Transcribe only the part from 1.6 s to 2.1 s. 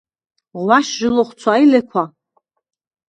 ი ლექვა.